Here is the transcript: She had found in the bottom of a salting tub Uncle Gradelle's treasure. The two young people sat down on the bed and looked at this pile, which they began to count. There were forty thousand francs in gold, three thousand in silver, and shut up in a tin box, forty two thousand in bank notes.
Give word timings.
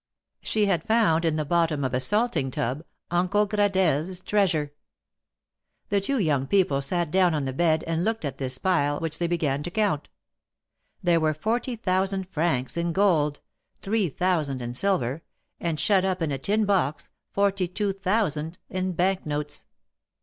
She 0.41 0.65
had 0.65 0.83
found 0.83 1.25
in 1.25 1.35
the 1.35 1.45
bottom 1.45 1.83
of 1.83 1.93
a 1.93 1.99
salting 1.99 2.49
tub 2.49 2.83
Uncle 3.11 3.45
Gradelle's 3.45 4.19
treasure. 4.19 4.73
The 5.89 6.01
two 6.01 6.17
young 6.17 6.47
people 6.47 6.81
sat 6.81 7.11
down 7.11 7.35
on 7.35 7.45
the 7.45 7.53
bed 7.53 7.83
and 7.85 8.03
looked 8.03 8.25
at 8.25 8.39
this 8.39 8.57
pile, 8.57 8.99
which 8.99 9.19
they 9.19 9.27
began 9.27 9.61
to 9.61 9.69
count. 9.69 10.09
There 11.03 11.19
were 11.19 11.35
forty 11.35 11.75
thousand 11.75 12.27
francs 12.29 12.77
in 12.77 12.93
gold, 12.93 13.41
three 13.79 14.09
thousand 14.09 14.59
in 14.59 14.73
silver, 14.73 15.21
and 15.59 15.79
shut 15.79 16.03
up 16.03 16.23
in 16.23 16.31
a 16.31 16.39
tin 16.39 16.65
box, 16.65 17.11
forty 17.31 17.67
two 17.67 17.93
thousand 17.93 18.57
in 18.71 18.93
bank 18.93 19.23
notes. 19.27 19.65